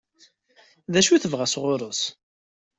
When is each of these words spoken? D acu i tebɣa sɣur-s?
D 0.93 0.95
acu 0.99 1.11
i 1.13 1.19
tebɣa 1.23 1.47
sɣur-s? 1.47 2.01